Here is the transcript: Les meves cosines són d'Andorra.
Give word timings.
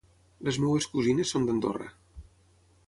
Les 0.47 0.57
meves 0.63 0.87
cosines 0.95 1.35
són 1.35 1.47
d'Andorra. 1.49 1.91